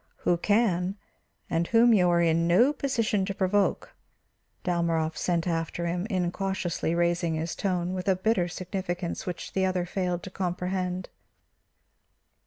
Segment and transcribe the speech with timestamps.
[0.25, 0.95] "Who can,
[1.47, 3.93] and whom you are in no position to provoke,"
[4.63, 9.85] Dalmorov sent after him, incautiously raising his tone with a bitter significance which the other
[9.85, 11.09] failed to comprehend.